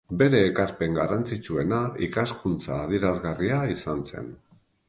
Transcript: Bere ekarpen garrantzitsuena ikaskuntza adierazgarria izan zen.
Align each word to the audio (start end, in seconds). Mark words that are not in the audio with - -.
Bere 0.19 0.37
ekarpen 0.45 0.95
garrantzitsuena 0.99 1.83
ikaskuntza 2.07 2.81
adierazgarria 2.87 3.63
izan 3.79 4.03
zen. 4.09 4.35